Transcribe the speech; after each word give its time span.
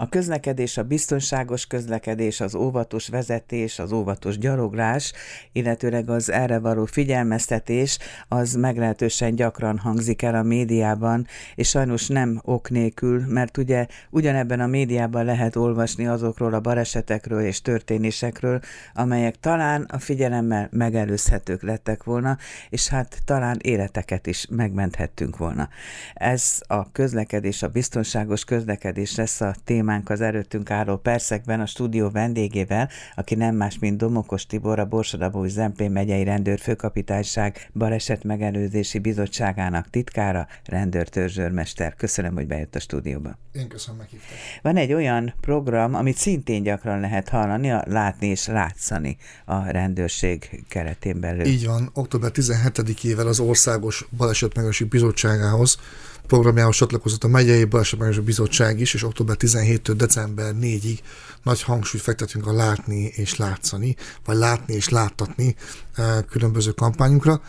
A 0.00 0.08
közlekedés, 0.08 0.76
a 0.76 0.82
biztonságos 0.82 1.66
közlekedés, 1.66 2.40
az 2.40 2.54
óvatos 2.54 3.08
vezetés, 3.08 3.78
az 3.78 3.92
óvatos 3.92 4.38
gyaloglás, 4.38 5.12
illetőleg 5.52 6.10
az 6.10 6.30
erre 6.30 6.58
való 6.58 6.84
figyelmeztetés, 6.84 7.98
az 8.28 8.54
meglehetősen 8.54 9.34
gyakran 9.34 9.78
hangzik 9.78 10.22
el 10.22 10.34
a 10.34 10.42
médiában, 10.42 11.26
és 11.54 11.68
sajnos 11.68 12.06
nem 12.06 12.40
ok 12.44 12.70
nélkül, 12.70 13.24
mert 13.26 13.56
ugye 13.56 13.86
ugyanebben 14.10 14.60
a 14.60 14.66
médiában 14.66 15.24
lehet 15.24 15.56
olvasni 15.56 16.06
azokról 16.06 16.54
a 16.54 16.60
balesetekről 16.60 17.40
és 17.40 17.62
történésekről, 17.62 18.60
amelyek 18.94 19.40
talán 19.40 19.82
a 19.82 19.98
figyelemmel 19.98 20.68
megelőzhetők 20.72 21.62
lettek 21.62 22.04
volna, 22.04 22.36
és 22.70 22.88
hát 22.88 23.18
talán 23.24 23.56
életeket 23.62 24.26
is 24.26 24.46
megmenthettünk 24.50 25.36
volna. 25.36 25.68
Ez 26.14 26.60
a 26.66 26.92
közlekedés, 26.92 27.62
a 27.62 27.68
biztonságos 27.68 28.44
közlekedés 28.44 29.16
lesz 29.16 29.40
a 29.40 29.54
téma 29.64 29.86
témánk 29.88 30.10
az 30.10 30.20
előttünk 30.20 30.70
álló 30.70 30.96
percekben 30.96 31.60
a 31.60 31.66
stúdió 31.66 32.10
vendégével, 32.10 32.88
aki 33.14 33.34
nem 33.34 33.54
más, 33.54 33.78
mint 33.78 33.96
Domokos 33.96 34.46
Tibor, 34.46 34.78
a 34.78 34.84
Borsadabói 34.84 35.48
Zempén 35.48 35.90
megyei 35.90 36.24
rendőrfőkapitányság 36.24 37.70
baleset 37.74 38.24
megelőzési 38.24 38.98
bizottságának 38.98 39.90
titkára, 39.90 40.46
rendőrtörzsőrmester. 40.64 41.94
Köszönöm, 41.94 42.34
hogy 42.34 42.46
bejött 42.46 42.74
a 42.74 42.80
stúdióba. 42.80 43.38
Én 43.52 43.68
köszönöm, 43.68 43.98
meghívtak. 43.98 44.28
Van 44.62 44.76
egy 44.76 44.92
olyan 44.92 45.34
program, 45.40 45.94
amit 45.94 46.16
szintén 46.16 46.62
gyakran 46.62 47.00
lehet 47.00 47.28
hallani, 47.28 47.70
a 47.70 47.84
látni 47.86 48.26
és 48.26 48.46
látszani 48.46 49.16
a 49.44 49.70
rendőrség 49.70 50.64
keretén 50.68 51.20
belül. 51.20 51.44
Így 51.44 51.66
van, 51.66 51.90
október 51.94 52.30
17-ével 52.34 53.26
az 53.26 53.40
Országos 53.40 54.06
Balesetmegelőzési 54.16 54.84
Bizottságához 54.84 55.78
programjához 56.28 56.76
csatlakozott 56.76 57.24
a 57.24 57.28
Megyei 57.28 57.64
Balesetmegelőzési 57.64 58.26
Bizottság 58.26 58.80
is, 58.80 58.94
és 58.94 59.04
október 59.04 59.36
17-től 59.78 59.94
december 59.96 60.54
4-ig 60.60 60.98
nagy 61.42 61.62
hangsúlyt 61.62 62.04
fektetünk 62.04 62.46
a 62.46 62.52
látni 62.52 63.12
és 63.14 63.36
látszani, 63.36 63.96
vagy 64.24 64.36
látni 64.36 64.74
és 64.74 64.88
láttatni 64.88 65.56
eh, 65.94 66.18
különböző 66.30 66.70
kampányunkra, 66.70 67.40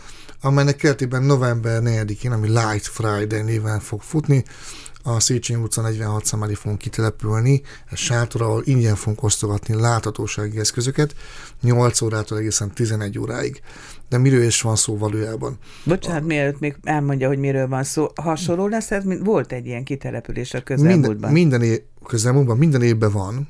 amelynek 0.42 0.76
keretében 0.76 1.24
november 1.24 1.82
4-én, 1.84 2.32
ami 2.32 2.48
Light 2.48 2.88
Friday 2.88 3.42
néven 3.42 3.80
fog 3.80 4.02
futni, 4.02 4.44
a 5.04 5.20
Széchenyi 5.20 5.62
utca 5.62 5.82
46 5.82 6.26
szem 6.26 6.44
elé 6.44 6.54
fogunk 6.54 6.80
kitelepülni, 6.80 7.62
ez 7.92 7.98
sátor, 7.98 8.42
ahol 8.42 8.62
ingyen 8.66 8.96
fogunk 8.96 9.24
osztogatni 9.24 9.76
láthatósági 9.76 10.60
eszközöket, 10.60 11.16
8 11.62 12.02
órától 12.02 12.38
egészen 12.38 12.72
11 12.74 13.20
óráig. 13.20 13.62
De 14.10 14.18
miről 14.18 14.44
is 14.44 14.62
van 14.62 14.76
szó 14.76 14.98
valójában? 14.98 15.58
Bocsánat, 15.84 16.22
a... 16.22 16.26
mielőtt 16.26 16.60
még 16.60 16.76
elmondja, 16.84 17.28
hogy 17.28 17.38
miről 17.38 17.68
van 17.68 17.84
szó. 17.84 18.08
Hasonló 18.16 18.68
lesz 18.68 18.92
ez, 18.92 19.04
volt 19.24 19.52
egy 19.52 19.66
ilyen 19.66 19.84
kitelepülés 19.84 20.54
a 20.54 20.64
közelmúltban? 20.64 21.32
Minden, 21.32 21.60
minden 21.60 21.62
év, 21.62 21.80
közelmúltban, 22.06 22.58
minden 22.58 22.82
évben 22.82 23.12
van, 23.12 23.48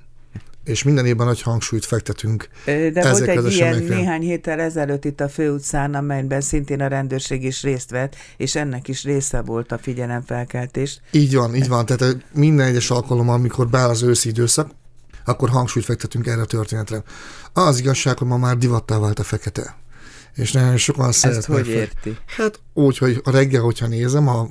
és 0.64 0.84
minden 0.84 1.06
évben 1.06 1.28
nagy 1.28 1.42
hangsúlyt 1.42 1.86
fektetünk 1.86 2.50
De 2.66 3.12
volt 3.12 3.22
egy 3.22 3.52
ilyen 3.52 3.84
néhány 3.84 4.22
héttel 4.22 4.60
ezelőtt 4.60 5.06
itt 5.06 5.20
a 5.20 5.30
főutcán, 5.30 5.94
amelyben 5.94 6.42
szintén 6.42 6.82
a 6.82 6.88
rendőrség 6.88 7.44
is 7.44 7.64
részt 7.64 7.90
vett, 7.90 8.16
és 8.38 8.56
ennek 8.56 8.88
is 8.88 9.04
része 9.04 9.42
volt 9.42 9.72
a 9.72 9.78
figyelemfelkeltés. 9.78 11.02
Így 11.12 11.36
van, 11.36 11.56
így 11.56 11.68
van. 11.68 11.86
Tehát 11.86 12.18
minden 12.34 12.68
egyes 12.68 12.90
alkalommal, 12.90 13.36
amikor 13.36 13.68
beáll 13.68 13.90
az 13.90 14.02
őszi 14.02 14.30
időszak, 14.30 14.70
akkor 15.26 15.50
hangsúlyt 15.50 15.86
fektetünk 15.86 16.28
erre 16.28 16.42
a 16.42 16.46
történetre. 16.46 17.04
Az 17.54 17.80
igazság, 17.80 18.18
hogy 18.18 18.28
ma 18.28 18.38
már 18.38 18.58
divattá 18.58 19.00
vált 19.00 19.20
a 19.20 19.23
fekete 19.23 19.76
és 20.40 20.52
nagyon 20.52 20.78
sokan 20.78 21.12
szeretnek. 21.12 21.58
hogy 21.58 21.68
érti? 21.68 22.18
Hát 22.38 22.59
úgy, 22.73 22.98
hogy 22.98 23.22
a 23.23 23.32
reggel, 23.32 23.62
hogyha 23.62 23.88
nézem 23.88 24.28
a 24.28 24.48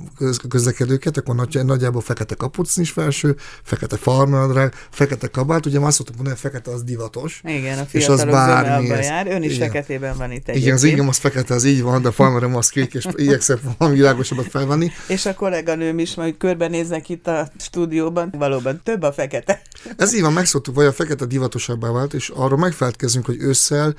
közlekedőket, 0.49 1.17
akkor 1.17 1.35
nagy, 1.35 1.65
nagyjából 1.65 2.01
fekete 2.01 2.35
kapucnis 2.35 2.91
felső, 2.91 3.35
fekete 3.63 3.97
farmeradrág, 3.97 4.73
fekete 4.89 5.27
kabát, 5.27 5.65
ugye 5.65 5.79
már 5.79 5.93
szoktuk 5.93 6.15
mondani, 6.15 6.37
hogy 6.41 6.51
fekete 6.51 6.71
az 6.71 6.83
divatos. 6.83 7.41
Igen, 7.43 7.77
a 7.79 7.85
és 7.91 8.07
az 8.07 8.23
bármi 8.23 8.87
jár. 8.87 9.27
Ön 9.27 9.43
is 9.43 9.55
igen. 9.55 9.67
feketében 9.67 10.17
van 10.17 10.31
itt 10.31 10.37
egyébként. 10.37 10.57
Igen, 10.57 10.75
az 10.75 10.83
ingem 10.83 11.07
az 11.07 11.17
fekete, 11.17 11.53
az 11.53 11.63
így 11.63 11.81
van, 11.81 12.01
de 12.01 12.07
a 12.07 12.11
farmerem 12.11 12.55
az 12.55 12.69
kék, 12.69 12.93
és 12.93 13.07
igyekszem 13.15 13.59
valami 13.77 13.97
világosabbat 13.97 14.47
felvenni. 14.47 14.91
És 15.07 15.25
a 15.25 15.33
kolléganőm 15.33 15.99
is 15.99 16.15
majd 16.15 16.37
körbenéznek 16.37 17.09
itt 17.09 17.27
a 17.27 17.51
stúdióban, 17.59 18.33
valóban 18.37 18.81
több 18.83 19.01
a 19.01 19.13
fekete. 19.13 19.61
Ez 19.97 20.15
így 20.15 20.21
van, 20.21 20.33
megszoktuk, 20.33 20.75
vagy 20.75 20.85
a 20.85 20.91
fekete 20.91 21.25
divatosabbá 21.25 21.91
vált, 21.91 22.13
és 22.13 22.29
arról 22.35 22.59
megfelelkezünk, 22.59 23.25
hogy 23.25 23.37
ősszel 23.39 23.95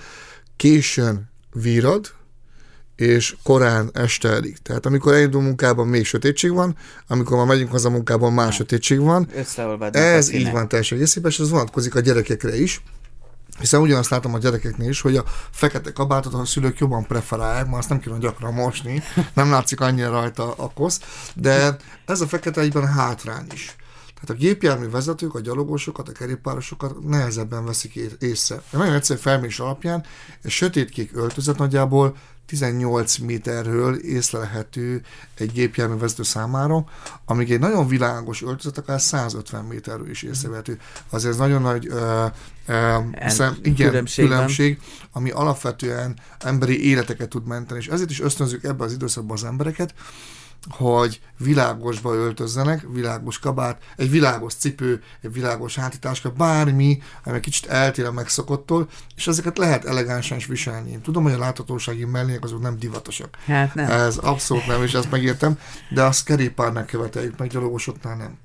későn 0.57 1.30
vírad, 1.53 2.13
és 2.97 3.37
korán 3.43 3.91
este 3.93 4.29
elég. 4.29 4.59
Tehát 4.59 4.87
amikor 4.87 5.15
elindul 5.15 5.43
munkában 5.43 5.89
még 5.89 6.05
sötétség 6.05 6.53
van, 6.53 6.77
amikor 7.07 7.37
már 7.37 7.47
megyünk 7.47 7.71
haza 7.71 7.91
munkában 7.91 8.33
már 8.33 8.53
sötétség 8.53 9.01
van. 9.01 9.29
Ez 9.93 10.33
így 10.33 10.51
van 10.51 10.69
teljesen 10.69 10.99
egészében, 10.99 11.31
és 11.31 11.39
ez 11.39 11.51
vonatkozik 11.51 11.95
a 11.95 12.01
gyerekekre 12.01 12.57
is. 12.61 12.83
Hiszen 13.59 13.81
ugyanazt 13.81 14.11
látom 14.11 14.35
a 14.35 14.39
gyerekeknél 14.39 14.89
is, 14.89 15.01
hogy 15.01 15.17
a 15.17 15.25
fekete 15.51 15.93
kabátot 15.93 16.35
a 16.35 16.45
szülők 16.45 16.79
jobban 16.79 17.07
preferálják, 17.07 17.67
már 17.67 17.79
azt 17.79 17.89
nem 17.89 18.01
kell 18.01 18.19
gyakran 18.19 18.55
mosni, 18.55 19.03
nem 19.35 19.51
látszik 19.51 19.81
annyira 19.81 20.11
rajta 20.11 20.53
a 20.53 20.71
kosz, 20.75 21.01
de 21.35 21.77
ez 22.07 22.21
a 22.21 22.27
fekete 22.27 22.61
egyben 22.61 22.87
hátrány 22.87 23.47
is. 23.53 23.77
Tehát 24.21 24.43
a 24.43 24.45
gépjármű 24.45 24.89
vezetők, 24.89 25.35
a 25.35 25.41
gyalogosokat, 25.41 26.09
a 26.09 26.13
kerékpárosokat 26.13 27.05
nehezebben 27.05 27.65
veszik 27.65 27.95
észre. 28.19 28.63
De 28.71 28.79
nagyon 28.79 28.95
egyszerű 28.95 29.21
felmérés 29.21 29.61
alapján 29.61 30.05
egy 30.43 30.51
sötétkék 30.51 31.17
öltözet 31.17 31.59
nagyjából 31.59 32.17
18 32.51 33.17
méterről 33.17 33.95
észlelhető 33.95 35.03
egy 35.35 35.53
gépjármű 35.53 35.97
vezető 35.97 36.23
számára, 36.23 36.85
amíg 37.25 37.53
egy 37.53 37.59
nagyon 37.59 37.87
világos 37.87 38.43
öltözet 38.43 38.79
akár 38.79 39.01
150 39.01 39.65
méterről 39.65 40.11
is 40.11 40.23
észrevehető. 40.23 40.79
Azért 41.09 41.33
ez 41.33 41.39
nagyon 41.39 41.63
nagy 41.63 41.87
ö, 41.87 42.27
ö, 42.67 42.97
szem, 43.27 43.57
igen, 43.63 43.89
különbség, 43.89 44.25
különbség 44.25 44.81
ami 45.13 45.31
alapvetően 45.31 46.19
emberi 46.39 46.89
életeket 46.89 47.29
tud 47.29 47.47
menteni, 47.47 47.81
és 47.81 47.87
ezért 47.87 48.11
is 48.11 48.21
ösztönzük 48.21 48.65
ebbe 48.65 48.85
az 48.85 48.93
időszakban 48.93 49.37
az 49.37 49.45
embereket, 49.45 49.95
hogy 50.69 51.21
világosba 51.39 52.15
öltözzenek, 52.15 52.87
világos 52.93 53.39
kabát, 53.39 53.83
egy 53.97 54.11
világos 54.11 54.55
cipő, 54.55 55.03
egy 55.21 55.33
világos 55.33 55.77
hátitáska, 55.77 56.31
bármi, 56.31 57.03
ami 57.25 57.37
egy 57.37 57.43
kicsit 57.43 57.67
eltér 57.67 58.05
a 58.05 58.13
megszokottól, 58.13 58.89
és 59.17 59.27
ezeket 59.27 59.59
lehet 59.59 59.85
elegánsan 59.85 60.37
is 60.37 60.47
viselni. 60.47 60.91
Én 60.91 61.01
tudom, 61.01 61.23
hogy 61.23 61.33
a 61.33 61.39
láthatósági 61.39 62.05
mellények 62.05 62.45
azok 62.45 62.61
nem 62.61 62.79
divatosak. 62.79 63.39
Hát 63.47 63.75
nem. 63.75 63.91
Ez 63.91 64.17
abszolút 64.17 64.67
nem, 64.67 64.83
és 64.83 64.95
ezt 64.95 65.11
megértem, 65.11 65.59
de 65.91 66.03
azt 66.03 66.25
kerékpárnál 66.25 66.85
követeljük, 66.85 67.39
meg 67.39 67.49
gyalogosoknál 67.49 68.17
nem. 68.17 68.39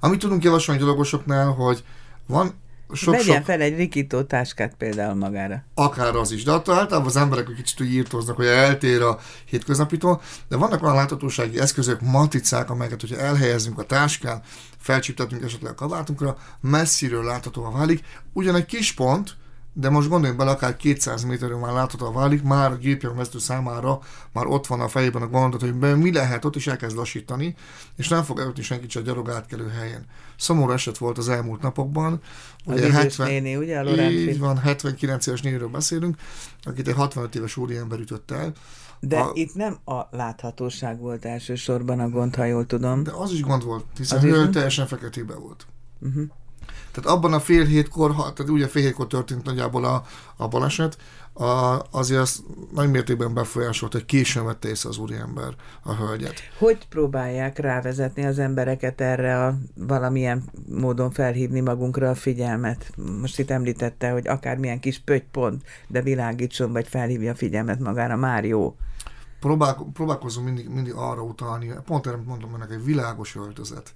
Amit 0.00 0.18
tudunk 0.18 0.44
javasolni 0.44 0.80
gyalogosoknál, 0.80 1.46
hogy 1.46 1.84
van 2.26 2.62
sok, 2.92 3.14
Vegyen 3.14 3.36
sok... 3.36 3.44
fel 3.44 3.60
egy 3.60 3.76
rikító 3.76 4.22
táskát 4.22 4.74
például 4.74 5.14
magára. 5.14 5.64
Akár 5.74 6.14
az 6.14 6.32
is, 6.32 6.44
de 6.44 6.52
attól 6.52 6.74
általában 6.74 7.08
az 7.08 7.16
emberek 7.16 7.48
egy 7.48 7.54
kicsit 7.54 7.80
úgy 7.80 7.92
írtóznak, 7.92 8.36
hogy 8.36 8.46
eltér 8.46 9.02
a 9.02 9.18
hétköznapitól, 9.44 10.20
de 10.48 10.56
vannak 10.56 10.82
olyan 10.82 10.94
láthatósági 10.94 11.60
eszközök, 11.60 12.00
matricák, 12.00 12.70
amelyeket, 12.70 13.00
hogyha 13.00 13.18
elhelyezünk 13.18 13.78
a 13.78 13.82
táskán, 13.82 14.42
felcsíptetünk 14.78 15.42
esetleg 15.42 15.72
a 15.72 15.74
kabátunkra, 15.74 16.36
messziről 16.60 17.24
láthatóvá 17.24 17.70
válik. 17.70 18.04
Ugyan 18.32 18.54
egy 18.54 18.66
kis 18.66 18.92
pont, 18.92 19.36
de 19.76 19.90
most 19.90 20.08
gondoljunk 20.08 20.38
bele, 20.38 20.50
akár 20.50 20.76
200 20.76 21.24
méterről 21.24 21.58
már 21.58 21.72
látható 21.72 22.12
válik, 22.12 22.42
már 22.42 22.72
a 22.72 22.76
gépjárművezető 22.76 23.38
számára 23.38 23.98
már 24.32 24.46
ott 24.46 24.66
van 24.66 24.80
a 24.80 24.88
fejében 24.88 25.22
a 25.22 25.28
gondolat, 25.28 25.60
hogy 25.60 25.98
mi 25.98 26.12
lehet 26.12 26.44
ott, 26.44 26.56
is 26.56 26.66
elkezd 26.66 26.96
lassítani, 26.96 27.54
és 27.96 28.08
nem 28.08 28.22
fog 28.22 28.38
elütni 28.38 28.62
senki 28.62 28.86
csak 28.86 29.02
a 29.02 29.06
gyalog 29.06 29.30
átkelő 29.30 29.68
helyen. 29.68 30.06
Szomorú 30.36 30.72
eset 30.72 30.98
volt 30.98 31.18
az 31.18 31.28
elmúlt 31.28 31.62
napokban. 31.62 32.20
Ugye, 32.66 32.92
70, 32.92 33.28
néni, 33.28 33.56
ugye? 33.56 33.78
A 33.78 34.10
így 34.10 34.38
van, 34.38 34.58
79 34.58 35.26
éves 35.26 35.42
néniről 35.42 35.68
beszélünk, 35.68 36.16
akit 36.62 36.88
egy 36.88 36.94
65 36.94 37.34
éves 37.34 37.56
úriember 37.56 37.98
ütött 37.98 38.30
el. 38.30 38.52
De 39.00 39.18
a, 39.18 39.30
itt 39.34 39.54
nem 39.54 39.78
a 39.84 40.00
láthatóság 40.10 40.98
volt 40.98 41.24
elsősorban 41.24 42.00
a 42.00 42.08
gond, 42.08 42.34
ha 42.34 42.44
jól 42.44 42.66
tudom. 42.66 43.02
De 43.02 43.10
az 43.10 43.32
is 43.32 43.42
gond 43.42 43.64
volt, 43.64 43.84
hiszen 43.96 44.24
ő 44.24 44.50
teljesen 44.50 44.86
feketében 44.86 45.40
volt. 45.40 45.66
Uh-huh. 46.00 46.24
Tehát 46.92 47.10
abban 47.10 47.32
a 47.32 47.40
fél 47.40 47.64
hétkor, 47.64 48.14
tehát 48.14 48.48
ugye 48.48 48.68
fél 48.68 48.82
hétkor 48.82 49.06
történt 49.06 49.44
nagyjából 49.44 49.84
a, 49.84 50.02
a 50.36 50.48
baleset, 50.48 50.96
a, 51.34 51.82
azért 51.90 52.20
az 52.20 52.42
nagy 52.72 52.90
mértékben 52.90 53.34
befolyásolt, 53.34 53.92
hogy 53.92 54.04
későn 54.04 54.44
vette 54.44 54.68
észre 54.68 54.88
az 54.88 54.98
úriember 54.98 55.54
a 55.82 55.94
hölgyet. 55.94 56.34
Hogy 56.58 56.88
próbálják 56.88 57.58
rávezetni 57.58 58.24
az 58.24 58.38
embereket 58.38 59.00
erre 59.00 59.46
a 59.46 59.54
valamilyen 59.74 60.44
módon 60.68 61.10
felhívni 61.10 61.60
magunkra 61.60 62.10
a 62.10 62.14
figyelmet? 62.14 62.90
Most 63.20 63.38
itt 63.38 63.50
említette, 63.50 64.10
hogy 64.10 64.28
akármilyen 64.28 64.80
kis 64.80 64.98
pöttypont, 64.98 65.62
de 65.88 66.02
világítson, 66.02 66.72
vagy 66.72 66.88
felhívja 66.88 67.32
a 67.32 67.36
figyelmet 67.36 67.78
magára, 67.78 68.16
már 68.16 68.44
jó. 68.44 68.76
Próbál, 69.40 69.86
próbálkozom 69.92 70.44
mindig, 70.44 70.68
mindig 70.68 70.92
arra 70.92 71.22
utalni, 71.22 71.72
pont 71.84 72.06
erre 72.06 72.16
mondom 72.26 72.54
ennek 72.54 72.70
egy 72.70 72.84
világos 72.84 73.36
öltözet. 73.36 73.94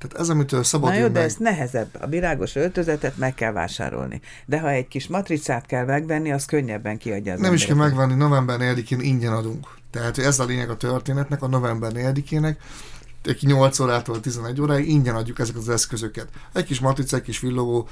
Tehát 0.00 0.18
ez, 0.18 0.28
amitől 0.28 0.64
szabad 0.64 0.90
Na 0.90 0.96
jó, 0.96 1.08
de 1.08 1.20
ez 1.20 1.36
nehezebb. 1.38 1.88
A 2.00 2.06
virágos 2.06 2.54
öltözetet 2.54 3.16
meg 3.16 3.34
kell 3.34 3.52
vásárolni. 3.52 4.20
De 4.46 4.60
ha 4.60 4.70
egy 4.70 4.88
kis 4.88 5.08
matricát 5.08 5.66
kell 5.66 5.84
megvenni, 5.84 6.32
az 6.32 6.44
könnyebben 6.44 6.98
kiadja 6.98 7.32
az 7.32 7.40
Nem 7.40 7.54
is 7.54 7.66
kell 7.66 7.76
megvenni, 7.76 8.14
november 8.14 8.58
4-én 8.60 9.00
ingyen 9.00 9.32
adunk. 9.32 9.68
Tehát 9.90 10.18
ez 10.18 10.38
a 10.38 10.44
lényeg 10.44 10.70
a 10.70 10.76
történetnek, 10.76 11.42
a 11.42 11.48
november 11.48 11.92
4-ének. 11.94 12.56
egy 13.24 13.42
8 13.42 13.78
órától 13.80 14.20
11 14.20 14.60
óráig 14.60 14.88
ingyen 14.88 15.14
adjuk 15.14 15.38
ezeket 15.38 15.60
az 15.60 15.68
eszközöket. 15.68 16.28
Egy 16.52 16.64
kis 16.64 16.80
matrica, 16.80 17.16
egy 17.16 17.22
kis 17.22 17.40
villogó, 17.40 17.88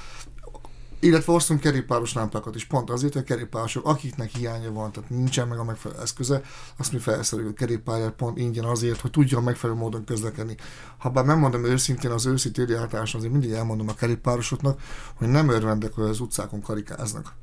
illetve 0.99 1.33
osztunk 1.33 1.59
kerékpáros 1.59 2.13
lámpákat 2.13 2.55
is, 2.55 2.65
pont 2.65 2.89
azért, 2.89 3.13
hogy 3.13 3.21
a 3.21 3.25
kerékpárosok, 3.25 3.85
akiknek 3.85 4.29
hiánya 4.29 4.71
van, 4.71 4.91
tehát 4.91 5.09
nincsen 5.09 5.47
meg 5.47 5.57
a 5.57 5.63
megfelelő 5.63 6.01
eszköze, 6.01 6.41
azt 6.77 6.91
mi 6.91 6.99
felszereljük 6.99 7.53
a 7.53 7.57
kerékpályát 7.57 8.11
pont 8.11 8.37
ingyen 8.37 8.65
azért, 8.65 8.99
hogy 8.99 9.11
tudjon 9.11 9.43
megfelelő 9.43 9.79
módon 9.79 10.03
közlekedni. 10.03 10.55
Ha 10.97 11.09
bár 11.09 11.25
nem 11.25 11.39
mondom 11.39 11.63
őszintén, 11.63 12.11
az 12.11 12.25
őszi 12.25 12.51
téli 12.51 12.73
azért 12.73 13.31
mindig 13.31 13.51
elmondom 13.51 13.89
a 13.89 13.93
kerékpárosoknak, 13.93 14.81
hogy 15.15 15.27
nem 15.27 15.49
örvendek, 15.49 15.93
hogy 15.93 16.03
az 16.03 16.19
utcákon 16.19 16.61
karikáznak. 16.61 17.33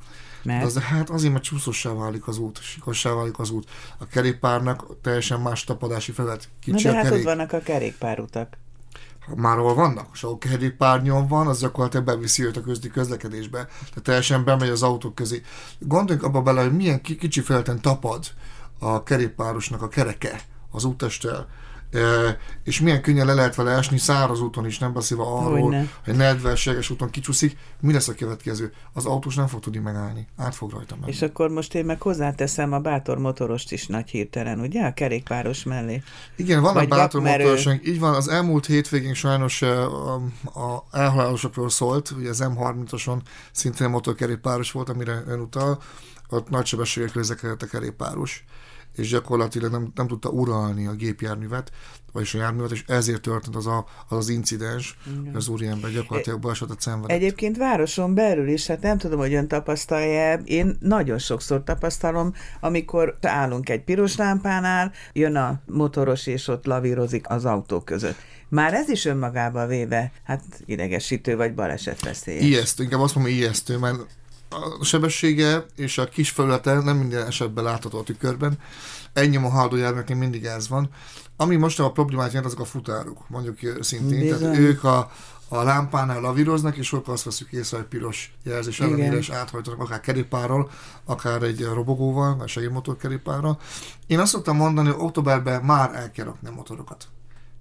Mert? 0.43 0.64
Az, 0.64 0.79
hát 0.79 1.11
azért, 1.11 1.32
mert 1.32 1.44
csúszossá 1.44 1.93
válik 1.93 2.26
az 2.26 2.38
út, 2.38 2.62
sikossá 2.62 3.12
válik 3.12 3.38
az 3.38 3.50
út. 3.50 3.70
A 3.99 4.06
kerékpárnak 4.06 5.00
teljesen 5.00 5.41
más 5.41 5.64
tapadási 5.64 6.12
felett. 6.12 6.49
Kicsi 6.61 6.85
Na 6.85 6.91
de 6.91 6.97
hát 6.97 7.05
kerék... 7.05 7.19
ott 7.19 7.25
vannak 7.25 7.52
a 7.52 7.61
kerékpárutak 7.61 8.56
már 9.34 9.56
hol 9.56 9.75
vannak, 9.75 10.08
és 10.12 10.23
ahol 10.23 10.38
kerékpárnyon 10.38 11.26
van, 11.26 11.46
az 11.46 11.61
gyakorlatilag 11.61 12.06
beviszi 12.06 12.44
őt 12.44 12.56
a 12.56 12.61
közdi 12.61 12.88
közlekedésbe, 12.88 13.64
tehát 13.67 14.02
teljesen 14.02 14.44
bemegy 14.44 14.69
az 14.69 14.82
autók 14.82 15.14
közé. 15.14 15.43
Gondoljunk 15.78 16.26
abba 16.26 16.43
bele, 16.43 16.62
hogy 16.62 16.76
milyen 16.76 17.00
kicsi 17.00 17.40
felten 17.40 17.81
tapad 17.81 18.25
a 18.78 19.02
kerékpárosnak 19.02 19.82
a 19.82 19.88
kereke 19.88 20.40
az 20.70 20.84
útestel, 20.84 21.49
és 22.65 22.81
milyen 22.81 23.03
könnyen 23.03 23.27
le 23.27 23.35
lehet 23.35 23.55
vele 23.55 23.71
esni 23.71 23.99
száraz 23.99 24.41
úton 24.41 24.67
is, 24.67 24.79
nem 24.79 24.93
beszélve 24.93 25.23
arról, 25.23 25.61
Hogyne. 25.61 25.91
hogy 26.05 26.17
nedvességes 26.17 26.91
úton 26.91 27.11
kicsúszik, 27.11 27.56
mi 27.81 27.93
lesz 27.93 28.09
a 28.09 28.15
következő? 28.15 28.73
Az 28.93 29.06
autós 29.06 29.35
nem 29.35 29.47
fog 29.47 29.61
tudni 29.61 29.79
megállni, 29.79 30.27
át 30.37 30.55
fog 30.55 30.71
rajta 30.71 30.97
menni. 31.00 31.11
És 31.11 31.23
akkor 31.23 31.50
most 31.50 31.75
én 31.75 31.85
meg 31.85 32.00
hozzáteszem 32.03 32.73
a 32.73 32.79
bátor 32.79 33.19
motorost 33.19 33.73
is 33.73 33.87
nagy 33.87 34.11
hirtelen, 34.11 34.61
ugye? 34.61 34.87
A 34.87 34.93
kerékpáros 34.93 35.62
mellé. 35.62 36.03
Igen, 36.37 36.62
van 36.62 36.77
a 36.77 36.87
bátor 36.87 37.23
motorosunk, 37.23 37.87
így 37.87 38.00
van, 38.00 38.15
az 38.15 38.29
elmúlt 38.29 38.67
hétvégén 38.67 39.15
sajnos 39.15 39.62
a, 39.62 40.15
a 40.44 40.85
elhalálosokról 40.91 41.71
szólt, 41.71 42.11
ugye 42.11 42.29
az 42.29 42.44
M30-oson 42.44 43.19
szintén 43.53 43.88
motorkerékpáros 43.88 44.73
volt, 44.73 44.88
amire 44.88 45.23
ön 45.27 45.41
utal, 45.41 45.83
ott 46.29 46.49
nagy 46.49 46.67
sebességek 46.67 47.11
közlekedett 47.11 47.62
a 47.62 47.67
kerékpáros 47.67 48.44
és 48.96 49.08
gyakorlatilag 49.08 49.70
nem, 49.70 49.93
nem 49.94 50.06
tudta 50.06 50.28
uralni 50.28 50.87
a 50.87 50.93
gépjárművet, 50.93 51.70
vagyis 52.12 52.34
a 52.34 52.38
járművet, 52.38 52.70
és 52.70 52.84
ezért 52.87 53.20
történt 53.20 53.56
az 53.56 53.66
a, 53.66 53.87
az, 54.08 54.16
az 54.16 54.28
incidens, 54.28 54.98
Igen. 55.20 55.34
az 55.34 55.48
úriember 55.48 55.90
gyakorlatilag 55.90 56.40
balesetet 56.40 56.81
szenvedett. 56.81 57.16
Egyébként 57.16 57.56
városon 57.56 58.14
belül 58.14 58.48
is, 58.48 58.66
hát 58.66 58.82
nem 58.82 58.98
tudom, 58.98 59.19
hogy 59.19 59.34
ön 59.34 59.48
tapasztalja 59.48 60.40
én 60.44 60.76
nagyon 60.81 61.19
sokszor 61.19 61.64
tapasztalom, 61.64 62.34
amikor 62.60 63.16
állunk 63.20 63.69
egy 63.69 63.84
piros 63.84 64.16
lámpánál, 64.16 64.93
jön 65.12 65.37
a 65.37 65.60
motoros, 65.66 66.26
és 66.26 66.49
ott 66.49 66.66
lavírozik 66.66 67.28
az 67.28 67.44
autó 67.44 67.81
között. 67.81 68.16
Már 68.49 68.75
ez 68.75 68.88
is 68.88 69.04
önmagába 69.04 69.66
véve, 69.66 70.12
hát 70.25 70.42
idegesítő 70.64 71.37
vagy 71.37 71.54
balesetveszélyes. 71.54 72.42
Ijesztő, 72.42 72.82
inkább 72.82 73.00
azt 73.00 73.14
mondom, 73.14 73.32
ijesztő, 73.32 73.78
mert 73.78 73.96
a 74.48 74.84
sebessége 74.84 75.66
és 75.76 75.98
a 75.98 76.04
kis 76.04 76.31
felülete 76.31 76.75
nem 76.75 76.96
minden 76.96 77.26
esetben 77.26 77.64
látható 77.64 77.98
a 77.98 78.02
tükörben. 78.02 78.58
Ennyi 79.12 79.37
a 79.37 79.48
haladójárműeknél 79.48 80.16
mindig 80.16 80.44
ez 80.44 80.69
van. 80.69 80.90
Ami 81.37 81.56
most 81.56 81.81
a 81.81 81.90
problémát 81.90 82.26
jelent, 82.26 82.46
azok 82.46 82.60
a 82.60 82.64
futárok, 82.64 83.28
mondjuk 83.28 83.58
szintén. 83.81 84.20
Bizony. 84.20 84.38
Tehát 84.38 84.58
ők 84.58 84.84
a, 84.84 85.10
a 85.48 85.62
lámpánál 85.62 86.20
lavíroznak, 86.20 86.76
és 86.76 86.93
akkor 86.93 87.14
azt 87.14 87.25
veszük 87.25 87.52
észre, 87.52 87.76
hogy 87.76 87.87
piros 87.87 88.34
jelzés 88.43 88.81
ellenére, 88.81 89.16
és 89.16 89.31
áthajtanak 89.31 89.81
akár 89.81 90.00
kerékpárral, 90.00 90.70
akár 91.04 91.42
egy 91.42 91.64
robogóval, 91.64 92.37
vagy 92.37 92.49
segédmotor 92.49 92.96
kerékpárral. 92.96 93.58
Én 94.06 94.19
azt 94.19 94.32
szoktam 94.32 94.56
mondani, 94.56 94.88
hogy 94.88 95.02
októberben 95.02 95.62
már 95.62 95.94
el 95.94 96.10
kell 96.10 96.25
rakni 96.25 96.49
a 96.49 96.52
motorokat. 96.52 97.08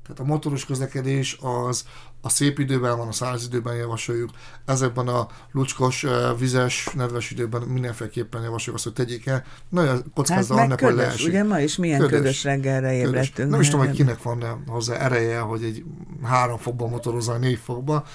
Tehát 0.07 0.19
a 0.19 0.23
motoros 0.23 0.65
közlekedés 0.65 1.37
az 1.41 1.85
a 2.21 2.29
szép 2.29 2.59
időben 2.59 2.97
van, 2.97 3.07
a 3.07 3.11
száraz 3.11 3.43
időben 3.43 3.75
javasoljuk. 3.75 4.29
Ezekben 4.65 5.07
a 5.07 5.27
lucskos, 5.51 6.05
vizes, 6.39 6.89
nedves 6.93 7.31
időben 7.31 7.61
mindenféleképpen 7.61 8.43
javasoljuk 8.43 8.75
azt, 8.75 8.83
hogy 8.83 8.93
tegyék 8.93 9.25
el. 9.25 9.43
Nagyon 9.69 10.03
kockázza 10.13 10.55
hát 10.55 10.65
annak, 10.65 10.79
hogy 10.79 10.93
leesik. 10.93 11.27
Ugye 11.27 11.43
ma 11.43 11.59
is 11.59 11.75
milyen 11.75 11.99
ködös, 11.99 12.17
ködös 12.17 12.43
reggelre 12.43 12.93
ébredtünk. 12.93 13.49
Nem 13.49 13.61
is 13.61 13.69
tudom, 13.69 13.85
hogy 13.85 13.95
kinek 13.95 14.21
van 14.21 14.63
hozzá 14.67 14.95
ereje, 14.95 15.39
hogy 15.39 15.63
egy 15.63 15.83
három 16.23 16.57
fokban 16.57 16.89
motorozza, 16.89 17.37
négy 17.37 17.59
fokba. 17.63 18.05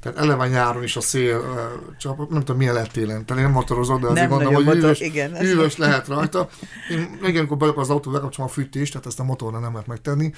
Tehát 0.00 0.18
eleve 0.18 0.48
nyáron 0.48 0.82
is 0.82 0.96
a 0.96 1.00
szél 1.00 1.42
csap, 1.98 2.30
nem 2.30 2.40
tudom 2.40 2.56
milyen 2.56 2.74
lett 2.74 2.90
télen, 2.90 3.24
tehát 3.26 3.42
én 3.42 3.48
nem 3.48 3.50
motorozok, 3.50 4.00
de 4.00 4.06
azért 4.06 4.28
nem 4.28 4.38
gondolom, 4.38 4.64
hogy 4.64 4.76
üvös, 4.76 5.00
igen, 5.00 5.42
üvös 5.42 5.76
lehet 5.76 6.08
rajta. 6.08 6.48
Én 6.90 7.18
igen, 7.22 7.38
amikor 7.38 7.56
belakar 7.56 7.82
az 7.82 7.90
autó, 7.90 8.10
bekapcsolom 8.10 8.50
a 8.50 8.52
fűtést, 8.52 8.92
tehát 8.92 9.06
ezt 9.06 9.20
a 9.20 9.24
motorra 9.24 9.58
nem 9.58 9.72
lehet 9.72 9.86
megtenni, 9.86 10.32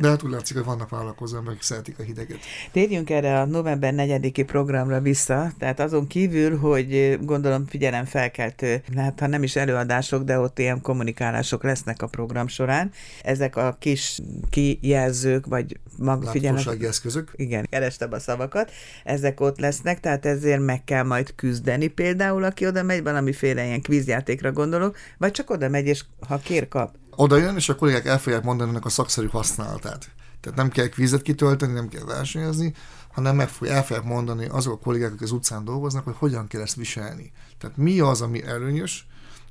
de 0.00 0.08
hát 0.08 0.22
úgy 0.22 0.30
látszik, 0.30 0.56
hogy 0.56 0.64
vannak 0.64 0.88
vállalkozók, 0.88 1.48
akik 1.48 1.62
szeretik 1.62 1.98
a 1.98 2.02
hideget. 2.02 2.38
Térjünk 2.72 3.10
erre 3.10 3.40
a 3.40 3.44
november 3.44 3.92
4-i 3.96 4.44
programra 4.46 5.00
vissza, 5.00 5.52
tehát 5.58 5.80
azon 5.80 6.06
kívül, 6.06 6.58
hogy 6.58 7.18
gondolom 7.22 7.66
figyelem 7.66 8.04
felkeltő, 8.04 8.82
hát 8.96 9.20
ha 9.20 9.26
nem 9.26 9.42
is 9.42 9.56
előadások, 9.56 10.22
de 10.22 10.38
ott 10.38 10.58
ilyen 10.58 10.80
kommunikálások 10.80 11.62
lesznek 11.62 12.02
a 12.02 12.06
program 12.06 12.48
során. 12.48 12.90
Ezek 13.22 13.56
a 13.56 13.76
kis 13.78 14.20
kijelzők, 14.50 15.46
vagy 15.46 15.78
mag 15.98 16.24
figyelem. 16.24 16.62
eszközök. 16.80 17.32
Igen, 17.36 17.66
kerestem 17.70 18.12
a 18.12 18.18
szavakat 18.18 18.70
ezek 19.06 19.40
ott 19.40 19.58
lesznek, 19.58 20.00
tehát 20.00 20.26
ezért 20.26 20.60
meg 20.60 20.84
kell 20.84 21.02
majd 21.02 21.34
küzdeni 21.34 21.86
például, 21.86 22.44
aki 22.44 22.66
oda 22.66 22.82
megy, 22.82 23.02
valamiféle 23.02 23.64
ilyen 23.64 23.82
kvízjátékra 23.82 24.52
gondolok, 24.52 24.96
vagy 25.18 25.30
csak 25.30 25.50
oda 25.50 25.68
megy, 25.68 25.86
és 25.86 26.04
ha 26.28 26.38
kér, 26.38 26.68
kap. 26.68 26.96
Oda 27.10 27.36
jön, 27.36 27.56
és 27.56 27.68
a 27.68 27.74
kollégák 27.74 28.06
el 28.06 28.18
fogják 28.18 28.42
mondani 28.42 28.70
ennek 28.70 28.84
a 28.84 28.88
szakszerű 28.88 29.26
használatát. 29.26 30.10
Tehát 30.40 30.58
nem 30.58 30.68
kell 30.68 30.88
kvízet 30.88 31.22
kitölteni, 31.22 31.72
nem 31.72 31.88
kell 31.88 32.04
versenyezni, 32.04 32.72
hanem 33.12 33.36
meg 33.36 33.48
fog, 33.48 33.66
el 33.66 33.84
fogják 33.84 34.04
mondani 34.04 34.46
azok 34.46 34.72
a 34.72 34.78
kollégák, 34.78 35.08
akik 35.08 35.22
az 35.22 35.30
utcán 35.30 35.64
dolgoznak, 35.64 36.04
hogy 36.04 36.14
hogyan 36.18 36.46
kell 36.46 36.60
ezt 36.60 36.74
viselni. 36.74 37.32
Tehát 37.58 37.76
mi 37.76 38.00
az, 38.00 38.20
ami 38.20 38.44
előnyös, 38.44 39.06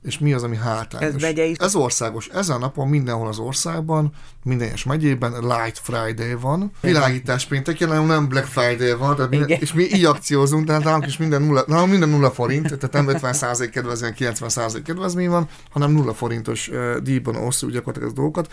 és 0.06 0.20
mi 0.20 0.34
az, 0.34 0.44
ami 0.44 0.56
hátrányos. 0.56 1.24
Ez, 1.24 1.38
is. 1.38 1.58
ez 1.58 1.76
országos. 1.76 2.28
Ezen 2.28 2.56
a 2.56 2.60
napon 2.60 2.88
mindenhol 2.88 3.28
az 3.28 3.40
országban, 3.40 4.14
minden 4.44 4.68
egyes 4.68 4.84
megyében 4.84 5.32
Light 5.32 5.80
Friday 5.84 6.34
van. 6.34 6.72
Világítás 6.82 7.46
péntek, 7.46 7.80
jelen 7.80 8.06
nem 8.06 8.28
Black 8.28 8.46
Friday 8.46 8.94
van, 8.94 9.16
tehát 9.16 9.32
minden, 9.32 9.50
és 9.50 9.74
mi 9.74 9.84
így 9.84 10.06
akciózunk, 10.06 10.66
tehát 10.66 10.84
nálunk 10.84 11.06
is 11.06 11.18
minden 11.18 11.42
nulla, 11.42 11.64
nálunk 11.68 11.90
minden 11.90 12.10
nulla 12.10 12.32
forint, 12.32 12.78
tehát 12.78 12.92
nem 12.92 13.08
50 13.08 13.70
kedvezmény, 13.70 14.14
90 14.14 14.84
kedvezmény 14.84 15.30
van, 15.30 15.50
hanem 15.70 15.92
nulla 15.92 16.14
forintos 16.14 16.68
uh, 16.68 16.98
díjban 16.98 17.36
osztjuk 17.36 17.72
gyakorlatilag 17.72 18.10
az 18.10 18.16
dolgokat. 18.16 18.52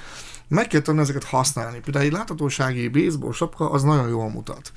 Meg 0.49 0.67
kell 0.67 0.81
tudni 0.81 1.01
ezeket 1.01 1.25
használni. 1.25 1.81
Például 1.81 2.05
egy 2.05 2.13
láthatósági 2.13 2.89
baseball 2.89 3.33
sapka 3.33 3.71
az 3.71 3.83
nagyon 3.83 4.09
jól 4.09 4.31
mutat. 4.31 4.73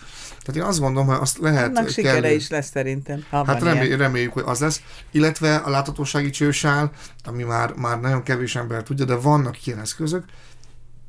Tehát 0.45 0.62
én 0.62 0.68
azt 0.68 0.80
gondolom, 0.80 1.07
hogy 1.07 1.18
azt 1.21 1.38
lehet... 1.38 1.66
Annak 1.66 1.89
sikere 1.89 2.19
kell... 2.19 2.31
is 2.31 2.50
lesz 2.50 2.69
szerintem. 2.69 3.25
Hát 3.30 3.64
remély, 3.64 3.95
reméljük, 3.95 4.33
hogy 4.33 4.44
az 4.45 4.59
lesz. 4.59 4.81
Illetve 5.11 5.56
a 5.56 5.69
láthatósági 5.69 6.30
csősál, 6.66 6.92
ami 7.24 7.44
már, 7.44 7.74
már 7.76 8.00
nagyon 8.00 8.24
kevés 8.24 8.56
ember 8.56 8.84
tudja, 8.84 9.06
de 9.06 9.16
vannak 9.16 9.66
ilyen 9.66 9.80
eszközök, 9.80 10.24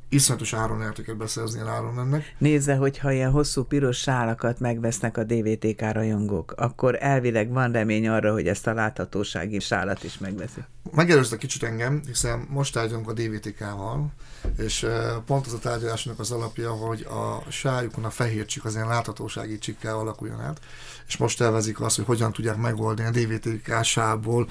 iszonyatos 0.09 0.53
áron 0.53 0.81
el 0.81 0.91
tudják 0.91 1.17
beszerezni 1.17 1.59
el 1.59 1.67
áron 1.67 1.99
ennek. 1.99 2.35
Nézze, 2.37 2.75
hogyha 2.75 3.11
ilyen 3.11 3.31
hosszú 3.31 3.63
piros 3.63 3.97
sálakat 3.97 4.59
megvesznek 4.59 5.17
a 5.17 5.23
DVTK 5.23 5.81
rajongók, 5.91 6.53
akkor 6.57 6.97
elvileg 6.99 7.51
van 7.51 7.71
remény 7.71 8.07
arra, 8.07 8.31
hogy 8.31 8.47
ezt 8.47 8.67
a 8.67 8.73
láthatósági 8.73 9.59
sálat 9.59 10.03
is 10.03 10.17
megveszi. 10.17 10.59
Megelőztek 10.91 11.39
kicsit 11.39 11.63
engem, 11.63 12.01
hiszen 12.05 12.45
most 12.49 12.73
tárgyalunk 12.73 13.09
a 13.09 13.13
DVTK-val, 13.13 14.11
és 14.57 14.87
pont 15.25 15.45
az 15.45 15.53
a 15.53 15.59
tárgyalásnak 15.59 16.19
az 16.19 16.31
alapja, 16.31 16.71
hogy 16.71 17.07
a 17.09 17.51
sájukon 17.51 18.03
a 18.03 18.09
fehér 18.09 18.45
csik 18.45 18.65
az 18.65 18.75
ilyen 18.75 18.87
láthatósági 18.87 19.57
csikkel 19.57 19.97
alakuljon 19.97 20.41
át, 20.41 20.59
és 21.07 21.17
most 21.17 21.41
elvezik 21.41 21.81
azt, 21.81 21.95
hogy 21.95 22.05
hogyan 22.05 22.31
tudják 22.31 22.57
megoldani 22.57 23.07
a 23.07 23.11
DVTK 23.11 23.83
sából 23.83 24.47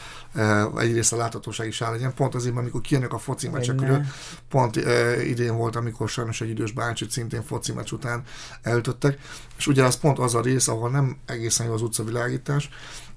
egyrészt 0.79 1.13
a 1.13 1.17
láthatósági 1.17 1.71
sár 1.71 1.93
legyen. 1.93 2.15
Pont 2.15 2.35
azért, 2.35 2.57
amikor 2.57 2.81
kijönnek 2.81 3.13
a 3.13 3.19
foci 3.19 3.49
meccsekről, 3.49 4.05
pont 4.49 4.77
idén 5.25 5.46
volt, 5.55 5.77
amikor 5.77 6.09
sajnos 6.09 6.41
egy 6.41 6.49
idős 6.49 6.73
bácsit 6.73 7.11
szintén 7.11 7.43
foci 7.43 7.73
meccs 7.73 7.93
után 7.93 8.23
eltöttek, 8.63 9.19
és 9.57 9.67
ugye 9.67 9.85
az 9.85 9.97
pont 9.97 10.19
az 10.19 10.35
a 10.35 10.41
rész, 10.41 10.69
ahol 10.69 10.91
nem 10.91 11.17
egészen 11.27 11.67
jó 11.67 11.73
az 11.73 11.83
utcavilágítás, 11.83 12.69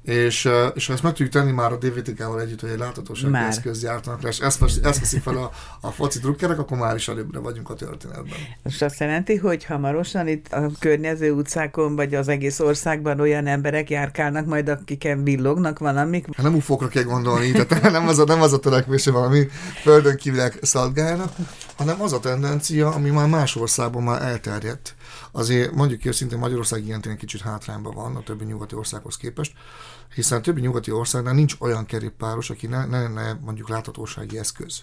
és, 0.03 0.49
és 0.73 0.89
ezt 0.89 1.03
meg 1.03 1.11
tudjuk 1.11 1.29
tenni 1.29 1.51
már 1.51 1.71
a 1.71 1.77
DVTK-val 1.77 2.41
együtt, 2.41 2.61
hogy 2.61 2.69
egy 2.69 2.77
láthatósági 2.77 3.35
eszköz 3.35 3.81
gyártanak 3.81 4.21
le, 4.21 4.29
és 4.29 4.39
ezt, 4.39 4.63
ezt 4.63 4.99
veszik 4.99 5.21
fel 5.21 5.37
a, 5.37 5.51
a 5.81 5.91
foci 5.91 6.19
drukkerek, 6.19 6.59
akkor 6.59 6.77
már 6.77 6.95
is 6.95 7.07
előbbre 7.07 7.39
vagyunk 7.39 7.69
a 7.69 7.73
történetben. 7.73 8.37
És 8.63 8.81
azt 8.81 8.99
jelenti, 8.99 9.35
hogy 9.35 9.65
hamarosan 9.65 10.27
itt 10.27 10.47
a 10.53 10.71
környező 10.79 11.31
utcákon, 11.31 11.95
vagy 11.95 12.15
az 12.15 12.27
egész 12.27 12.59
országban 12.59 13.19
olyan 13.19 13.47
emberek 13.47 13.89
járkálnak 13.89 14.45
majd, 14.45 14.69
akiken 14.69 15.23
villognak 15.23 15.79
valamik? 15.79 16.25
Hát 16.35 16.45
nem 16.45 16.55
ufókra 16.55 16.87
kell 16.87 17.03
gondolni, 17.03 17.51
tehát 17.51 17.91
nem 17.91 18.07
az 18.07 18.19
a, 18.19 18.23
nem 18.23 18.41
az 18.41 18.53
a 18.53 18.59
törekvés, 18.59 19.03
hogy 19.03 19.13
valami 19.13 19.47
földön 19.81 20.15
kívülek 20.15 20.57
szalgálnak, 20.61 21.33
hanem 21.75 22.01
az 22.01 22.13
a 22.13 22.19
tendencia, 22.19 22.93
ami 22.93 23.09
már 23.09 23.27
más 23.27 23.55
országban 23.55 24.03
már 24.03 24.21
elterjedt. 24.21 24.95
Azért 25.31 25.71
mondjuk 25.71 25.99
ki, 25.99 26.11
szintén 26.11 26.39
Magyarország 26.39 26.85
ilyen 26.85 27.17
kicsit 27.17 27.41
hátrányban 27.41 27.93
van 27.93 28.15
a 28.15 28.23
többi 28.23 28.45
nyugati 28.45 28.75
országhoz 28.75 29.17
képest, 29.17 29.51
hiszen 30.13 30.41
többi 30.41 30.61
nyugati 30.61 30.91
országnál 30.91 31.33
nincs 31.33 31.55
olyan 31.59 31.85
kerékpáros, 31.85 32.49
aki 32.49 32.67
ne, 32.67 32.85
ne, 32.85 33.07
ne 33.07 33.33
mondjuk 33.33 33.69
láthatósági 33.69 34.37
eszköz. 34.37 34.81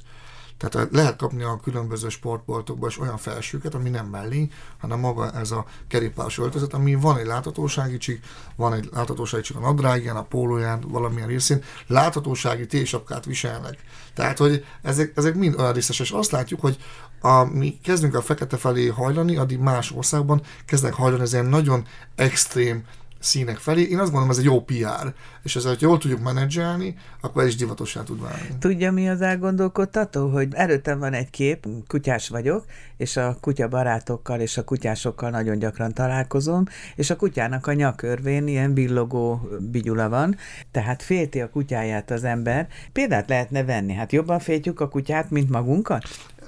Tehát 0.59 0.89
lehet 0.93 1.17
kapni 1.17 1.43
a 1.43 1.61
különböző 1.63 2.09
sportboltokban 2.09 2.89
is 2.89 2.99
olyan 2.99 3.17
felsőket, 3.17 3.75
ami 3.75 3.91
nem 3.91 4.07
mellé, 4.07 4.49
hanem 4.79 4.99
maga 4.99 5.33
ez 5.33 5.51
a 5.51 5.65
kerékpáros 5.89 6.39
öltözet, 6.39 6.75
ami 6.75 6.95
van 6.95 7.19
egy 7.19 7.27
láthatósági 7.27 7.99
csík, 7.99 8.25
van 8.57 8.73
egy 8.73 8.89
láthatósági 8.93 9.43
csík 9.43 9.57
a 9.57 9.61
nadrágján, 9.61 10.17
a 10.17 10.23
pólóján, 10.23 10.85
valamilyen 10.89 11.29
részén, 11.29 11.63
láthatósági 11.87 12.67
tésapkát 12.67 13.25
viselnek. 13.25 13.79
Tehát, 14.15 14.39
hogy 14.39 14.65
ezek, 14.83 15.13
ezek 15.17 15.35
mind 15.35 15.55
olyan 15.59 15.73
részes, 15.73 16.01
és 16.01 16.11
azt 16.11 16.31
látjuk, 16.31 16.61
hogy 16.61 16.79
a, 17.21 17.45
mi 17.45 17.79
kezdünk 17.83 18.15
a 18.15 18.23
fekete 18.23 18.57
felé 18.57 18.87
hajlani, 18.87 19.37
addig 19.37 19.59
más 19.59 19.93
országban 19.93 20.43
kezdnek 20.67 20.93
hajlani 20.93 21.23
ez 21.23 21.33
ilyen 21.33 21.47
nagyon 21.47 21.87
extrém 22.15 22.85
színek 23.19 23.57
felé. 23.57 23.83
Én 23.83 23.99
azt 23.99 24.11
gondolom, 24.11 24.31
ez 24.31 24.39
egy 24.39 24.45
jó 24.45 24.61
PR, 24.61 25.15
és 25.43 25.57
ezzel, 25.57 25.71
hogy 25.71 25.81
jól 25.81 25.99
tudjuk 25.99 26.21
menedzselni, 26.21 26.97
akkor 27.21 27.43
ez 27.43 27.49
is 27.49 27.57
divatosá 27.57 28.03
tud 28.03 28.21
válni. 28.21 28.49
Tudja, 28.59 28.93
mi 28.93 29.09
az 29.09 29.21
elgondolkodtató, 29.21 30.29
hogy 30.29 30.49
előttem 30.53 30.99
van 30.99 31.13
egy 31.13 31.31
kép, 31.31 31.67
kutyás 31.87 32.29
vagyok, 32.29 32.65
és 32.97 33.17
a 33.17 33.37
kutya 33.41 33.69
barátokkal 33.69 34.41
és 34.41 34.57
a 34.57 34.65
kutyásokkal 34.65 35.31
nagyon 35.31 35.59
gyakran 35.59 35.93
találkozom, 35.93 36.65
és 36.95 37.11
a 37.11 37.17
kutyának 37.17 37.67
a 37.67 37.73
nyakörvén 37.73 38.47
ilyen 38.47 38.73
billogó 38.73 39.49
bigyula 39.61 40.09
van, 40.09 40.37
tehát 40.71 41.03
félti 41.03 41.41
a 41.41 41.51
kutyáját 41.51 42.11
az 42.11 42.25
ember. 42.25 42.69
Példát 42.93 43.29
lehetne 43.29 43.65
venni, 43.65 43.93
hát 43.93 44.13
jobban 44.13 44.39
féltjük 44.39 44.81
a 44.81 44.89
kutyát, 44.89 45.31
mint 45.31 45.51
magunkat? 45.51 46.05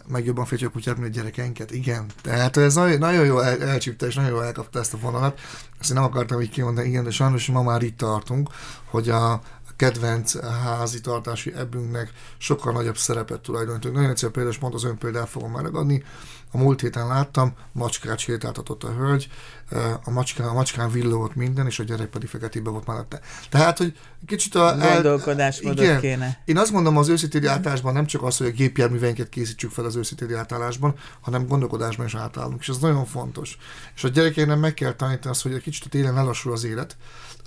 Meg 0.09 0.25
jobban 0.25 0.45
féltjük 0.45 0.71
a 0.71 0.73
kutyát, 0.73 0.99
mint 0.99 1.09
a 1.09 1.12
gyerekeinket. 1.12 1.71
Igen. 1.71 2.07
Tehát 2.23 2.57
ez 2.57 2.75
nagyon, 2.75 2.99
nagyon 2.99 3.25
jó 3.25 3.38
el, 3.38 3.62
elcsípte, 3.62 4.07
és 4.07 4.15
nagyon 4.15 4.31
jól 4.31 4.45
elkapta 4.45 4.79
ezt 4.79 4.95
a 4.95 4.99
vonalat. 4.99 5.41
Ezt 5.81 5.91
én 5.91 5.97
nem 5.97 6.05
akartam 6.05 6.41
így 6.41 6.50
kimondani, 6.50 6.88
igen, 6.88 7.05
de 7.05 7.11
sajnos 7.11 7.47
ma 7.47 7.62
már 7.62 7.83
itt 7.83 7.97
tartunk, 7.97 8.49
hogy 8.85 9.09
a, 9.09 9.41
kedvenc 9.78 10.40
házi 10.64 11.00
tartási 11.00 11.54
ebbünknek 11.54 12.12
sokkal 12.38 12.73
nagyobb 12.73 12.97
szerepet 12.97 13.40
tulajdonítunk. 13.40 13.94
Nagyon 13.94 14.11
egyszerű 14.11 14.32
példa, 14.32 14.50
és 14.50 14.58
pont 14.58 14.75
az 14.75 14.85
ön 14.85 14.99
példát 14.99 15.28
fogom 15.28 15.52
megadni. 15.52 16.04
A 16.52 16.58
múlt 16.58 16.80
héten 16.80 17.06
láttam, 17.06 17.54
macskát 17.73 18.18
sétáltatott 18.18 18.85
a 18.85 18.92
hölgy, 18.92 19.28
a 20.04 20.11
macskán, 20.11 20.49
a 20.49 20.52
macskán 20.52 20.90
villogott 20.90 21.35
minden, 21.35 21.66
és 21.66 21.78
a 21.78 21.82
gyerek 21.82 22.06
pedig 22.06 22.28
feketébe 22.28 22.70
volt 22.70 22.87
mellette. 22.87 23.20
Tehát, 23.50 23.78
hogy 23.78 23.99
kicsit 24.26 24.54
a... 24.54 24.76
Gondolkodásmódot 24.76 25.85
igen, 25.85 26.00
kéne. 26.00 26.42
Én 26.44 26.58
azt 26.58 26.73
mondom 26.73 26.97
az 26.97 27.08
őszi 27.08 27.47
átállásban 27.47 27.92
nem 27.92 28.06
csak 28.06 28.23
az, 28.23 28.37
hogy 28.37 28.47
a 28.47 28.50
gépjárműveinket 28.50 29.28
készítsük 29.28 29.70
fel 29.70 29.85
az 29.85 29.97
őszi 29.97 30.14
átállásban, 30.37 30.94
hanem 31.20 31.47
gondolkodásban 31.47 32.06
is 32.06 32.14
átállunk, 32.14 32.61
és 32.61 32.68
ez 32.68 32.78
nagyon 32.78 33.04
fontos. 33.04 33.58
És 33.94 34.04
a 34.04 34.08
gyerekeinek 34.08 34.58
meg 34.58 34.75
kell 34.75 34.92
tanítani 34.92 35.30
azt, 35.35 35.42
hogy 35.42 35.52
egy 35.52 35.62
kicsit 35.62 35.85
a 35.85 35.88
télen 35.88 36.14
lelassul 36.14 36.52
az 36.52 36.64
élet, 36.64 36.97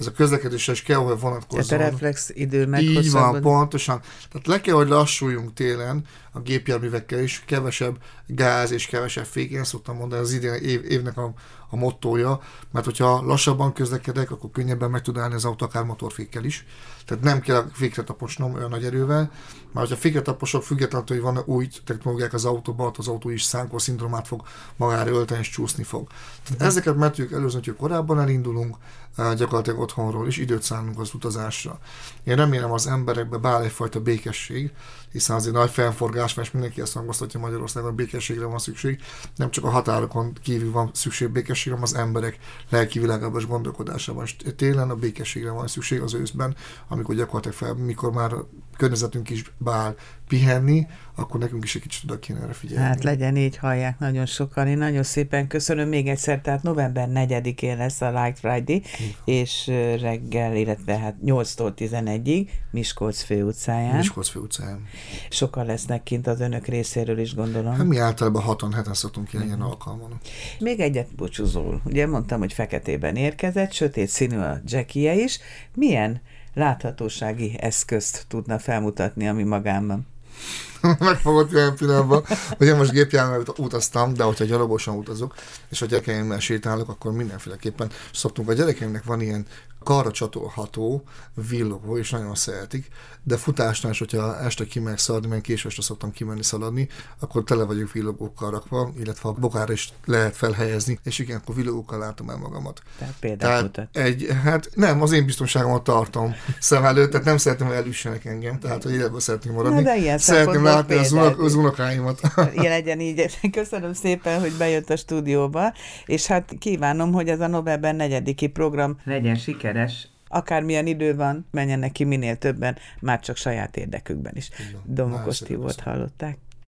ez 0.02 0.08
a 0.08 0.12
közlekedésre 0.12 0.74
is 0.74 0.82
kell, 0.82 0.98
hogy 0.98 1.20
vonatkozzon. 1.20 1.68
Tehát 1.68 1.88
a 1.88 1.90
reflex 1.92 2.30
idő 2.34 2.78
Így 2.80 3.12
van, 3.12 3.42
pontosan. 3.42 4.02
Tehát 4.32 4.48
le 4.48 4.62
kell, 4.62 4.76
hogy 4.76 4.88
lassuljunk 4.88 5.54
télen 5.54 6.06
a 6.32 6.40
gépjárművekkel 6.40 7.20
is, 7.20 7.44
kevesebb 7.46 7.98
gáz 8.26 8.72
és 8.72 8.86
kevesebb 8.86 9.26
fék. 9.26 9.52
Én 9.52 9.64
szoktam 9.64 9.96
mondani, 9.96 10.22
az 10.22 10.32
idén 10.32 10.54
év, 10.54 10.92
évnek 10.92 11.18
a, 11.18 11.34
a 11.70 11.76
mottója, 11.76 12.42
mert 12.72 12.86
hogyha 12.86 13.22
lassabban 13.22 13.74
közlekedek, 13.74 14.32
akkor 14.32 14.50
könnyebben 14.52 14.90
meg 14.90 15.02
tud 15.02 15.18
állni 15.18 15.34
az 15.34 15.46
autó 15.46 15.66
akár 15.66 15.84
motorfékkel 15.84 16.44
is. 16.44 16.66
Tehát 17.06 17.24
nem 17.24 17.40
kell 17.40 17.56
a 17.56 17.68
fékre 17.72 18.04
taposnom 18.04 18.54
olyan 18.54 18.70
nagy 18.70 18.86
erővel, 18.86 19.32
mert 19.74 19.90
ha 19.90 19.96
fékre 19.96 20.22
taposok, 20.22 20.64
függetlenül, 20.64 21.08
hogy 21.08 21.22
van 21.22 21.44
új 21.46 21.68
technológiák 21.86 22.34
az 22.34 22.46
autóban, 22.46 22.94
az 22.98 23.08
autó 23.08 23.30
is 23.30 23.44
szánkor 23.44 23.82
szindromát 23.82 24.28
fog 24.28 24.42
magára 24.76 25.10
ölteni 25.10 25.40
és 25.40 25.50
csúszni 25.50 25.84
fog. 25.84 26.08
Tehát 26.44 26.62
ezeket 26.62 26.96
meg 26.96 27.10
tudjuk 27.10 27.32
előzni, 27.32 27.62
hogy 27.64 27.76
korábban 27.76 28.20
elindulunk, 28.20 28.76
gyakorlatilag 29.18 29.80
otthonról 29.80 30.28
is 30.28 30.38
időt 30.38 30.64
szánunk 30.64 31.00
az 31.00 31.14
utazásra. 31.14 31.80
Én 32.24 32.36
remélem 32.36 32.72
az 32.72 32.88
emberekbe 32.88 33.38
bár 33.38 33.62
egyfajta 33.62 34.00
békesség, 34.00 34.72
hiszen 35.12 35.36
azért 35.36 35.56
nagy 35.56 35.70
felforgás, 35.70 36.21
mert 36.36 36.54
mindenki 36.54 36.82
ezt 36.82 36.94
hangoztatja 36.94 37.40
Magyarországon, 37.40 37.96
békességre 37.96 38.46
van 38.46 38.60
szükség. 38.60 39.02
Nem 39.36 39.52
csak 39.52 39.64
a 39.64 39.70
határokon 39.70 40.34
kívül 40.44 40.72
van 40.72 40.90
szükség 40.94 41.30
békességre, 41.30 41.78
hanem 41.78 41.92
az 41.94 41.96
emberek 41.96 42.38
lelki 42.70 43.00
világában 43.00 43.40
és 43.40 43.48
gondolkodásában. 43.48 44.24
És 44.24 44.36
télen 44.56 44.90
a 44.90 44.96
békességre 44.96 45.52
van 45.52 45.68
szükség 45.68 46.02
az 46.02 46.14
őszben, 46.14 46.56
amikor 46.88 47.16
gyakorlatilag 47.16 47.58
fel, 47.58 47.74
mikor 47.74 48.12
már 48.12 48.34
a 48.34 48.48
környezetünk 48.78 49.30
is 49.30 49.54
bál 49.58 49.96
pihenni, 50.32 50.88
akkor 51.16 51.40
nekünk 51.40 51.64
is 51.64 51.76
egy 51.76 51.82
kicsit 51.82 52.04
oda 52.04 52.20
kéne 52.20 52.40
erre 52.40 52.54
figyelni. 52.54 52.86
Hát 52.86 53.04
legyen 53.04 53.36
így, 53.36 53.58
hallják 53.58 54.00
nagyon 54.00 54.26
sokan. 54.26 54.68
Én 54.68 54.78
nagyon 54.78 55.04
szépen 55.04 55.48
köszönöm 55.48 55.88
még 55.88 56.08
egyszer, 56.08 56.42
tehát 56.42 56.64
november 56.64 57.10
4-én 57.14 57.78
lesz 57.78 58.02
a 58.02 58.24
Light 58.24 58.40
Friday, 58.40 58.84
és 59.26 59.68
reggel, 60.02 60.56
illetve 60.56 60.98
hát 60.98 61.16
8-tól 61.26 61.74
11-ig 61.78 62.50
Miskolc 62.72 63.22
főutcáján. 63.22 63.96
Miskolc 63.96 64.30
főutcáján. 64.30 64.84
Sokan 65.30 65.66
lesznek 65.66 66.04
kint 66.04 66.28
az 66.28 66.40
önök 66.40 66.68
részéről 66.68 67.20
is, 67.20 67.36
gondolom. 67.36 67.74
Hát 67.74 67.86
mi 67.86 67.98
általában 67.98 68.42
haton 68.42 68.74
heten 68.74 68.94
szoktunk 68.94 69.34
ilyen, 69.34 69.46
ilyen 69.46 69.62
alkalmon. 69.62 70.20
Még 70.60 70.80
egyet 70.80 71.16
búcsúzol. 71.16 71.82
Ugye 71.86 72.08
mondtam, 72.08 72.40
hogy 72.40 72.54
feketében 72.54 73.16
érkezett, 73.16 73.72
sötét 73.72 74.08
színű 74.08 74.38
a 74.38 74.62
jackie 74.66 75.14
is. 75.14 75.40
Milyen 75.76 76.22
láthatósági 76.54 77.58
eszközt 77.60 78.26
tudna 78.28 78.60
felmutatni, 78.60 79.28
ami 79.28 79.44
magában? 79.44 80.08
megfogott 81.00 81.54
olyan 81.54 81.76
pillanatban, 81.76 82.24
hogy 82.58 82.68
én 82.68 82.76
most 82.76 82.92
gépjárművel 82.92 83.54
utaztam, 83.58 84.14
de 84.14 84.24
hogyha 84.24 84.46
gyalogosan 84.46 84.96
utazok, 84.96 85.36
és 85.70 85.82
a 85.82 85.86
gyerekeimmel 85.86 86.40
sétálok, 86.40 86.90
akkor 86.90 87.12
mindenféleképpen 87.12 87.92
szoktunk. 88.14 88.50
A 88.50 88.54
gyerekeimnek 88.54 89.04
van 89.04 89.22
ilyen 89.22 89.46
karra 89.84 90.12
csatolható, 90.12 91.04
villogó, 91.50 91.98
és 91.98 92.10
nagyon 92.10 92.36
szeretik, 92.36 92.88
de 93.24 93.38
futásnál 93.38 93.92
is, 93.92 94.00
hogyha 94.00 94.40
este 94.40 94.66
kimegyek 94.66 94.98
szaladni, 94.98 95.28
mert 95.28 95.42
késő 95.42 95.68
este 95.68 95.82
szoktam 95.82 96.12
kimenni 96.12 96.44
szaladni, 96.44 96.88
akkor 97.20 97.44
tele 97.44 97.64
vagyok 97.64 97.92
villogókkal 97.92 98.52
rakva, 98.52 98.92
illetve 99.00 99.30
a 99.30 99.32
bokára 99.32 99.74
is 99.74 99.90
lehet 100.06 100.36
felhelyezni, 100.36 101.00
és 101.04 101.20
igen, 101.20 101.38
akkor 101.38 101.56
villogókkal 101.56 102.00
látom 102.00 102.30
el 102.30 102.38
magamat. 102.38 102.82
Tehát 103.00 103.14
például 103.20 103.72
tehát 103.72 103.98
egy, 103.98 104.28
hát 104.44 104.70
nem, 104.74 105.02
az 105.02 105.12
én 105.12 105.26
biztonságomat 105.26 105.84
tartom 105.84 106.36
szem 106.60 106.86
előtt, 106.86 107.12
tehát 107.12 107.26
nem 107.26 107.38
szeretném, 107.38 107.68
hogy 107.68 107.78
elüssenek 107.78 108.26
engem, 108.26 108.60
tehát 108.60 108.84
hogy 108.84 108.94
életben 108.94 109.20
szeretném 109.20 109.54
maradni. 109.54 109.82
Na, 109.82 109.90
de 109.90 109.98
ilyen 109.98 110.18
szeretném 110.18 110.64
látni 110.64 110.96
az, 110.96 111.12
unok, 111.12 111.42
az 111.42 111.54
unokáimat. 111.54 112.22
legyen 112.56 113.00
így. 113.00 113.40
Köszönöm 113.52 113.94
szépen, 113.94 114.40
hogy 114.40 114.54
bejött 114.58 114.90
a 114.90 114.96
stúdióba, 114.96 115.74
és 116.06 116.26
hát 116.26 116.56
kívánom, 116.60 117.12
hogy 117.12 117.28
ez 117.28 117.40
a 117.40 117.48
november 117.48 117.96
4 117.96 118.50
program 118.52 118.98
legyen 119.04 119.36
sikeres, 119.72 120.08
akármilyen 120.28 120.88
idő 120.88 121.16
van, 121.16 121.48
menjenek 121.52 121.92
ki 121.92 122.04
minél 122.04 122.38
többen, 122.38 122.78
már 123.00 123.20
csak 123.20 123.36
saját 123.36 123.78
érdekükben 123.78 124.36
is. 124.36 124.50
Domokos 124.86 125.40
Tibort 125.40 125.80
hallották. 125.80 126.38